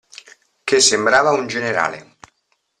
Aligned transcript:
Che 0.63 0.79
sembrava 0.79 1.29
un 1.29 1.45
generale. 1.45 2.15